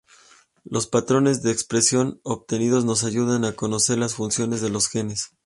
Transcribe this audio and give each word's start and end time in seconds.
Los 0.63 0.87
patrones 0.87 1.43
de 1.43 1.51
expresión 1.51 2.21
obtenidos 2.23 2.85
nos 2.85 3.03
ayudan 3.03 3.45
a 3.45 3.51
conocer 3.51 3.99
las 3.99 4.15
funciones 4.15 4.59
de 4.59 4.69
los 4.71 4.87
genes. 4.89 5.33